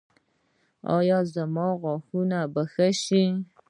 ایا 0.97 1.19
زما 1.33 1.67
غاښونه 1.81 2.39
به 2.53 2.63
ښه 2.73 2.87
شي؟ 3.03 3.25